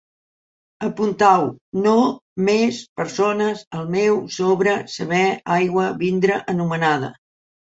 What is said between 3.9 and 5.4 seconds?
meu, sobre, saber,